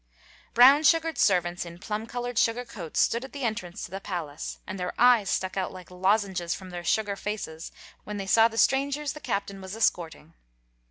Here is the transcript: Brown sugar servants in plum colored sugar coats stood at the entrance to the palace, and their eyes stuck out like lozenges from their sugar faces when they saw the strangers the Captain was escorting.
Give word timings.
Brown 0.55 0.81
sugar 0.81 1.13
servants 1.15 1.63
in 1.63 1.77
plum 1.77 2.07
colored 2.07 2.39
sugar 2.39 2.65
coats 2.65 2.99
stood 2.99 3.23
at 3.23 3.33
the 3.33 3.43
entrance 3.43 3.85
to 3.85 3.91
the 3.91 3.99
palace, 4.01 4.57
and 4.65 4.79
their 4.79 4.93
eyes 4.99 5.29
stuck 5.29 5.57
out 5.57 5.71
like 5.71 5.91
lozenges 5.91 6.55
from 6.55 6.71
their 6.71 6.83
sugar 6.83 7.15
faces 7.15 7.71
when 8.03 8.17
they 8.17 8.25
saw 8.25 8.47
the 8.47 8.57
strangers 8.57 9.13
the 9.13 9.19
Captain 9.19 9.61
was 9.61 9.75
escorting. 9.75 10.33